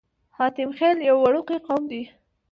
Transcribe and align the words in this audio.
حاتم 0.35 0.69
خيل 0.77 0.97
يو 1.09 1.17
وړوکی 1.23 1.57
قوم 1.67 1.83
دی. 1.91 2.01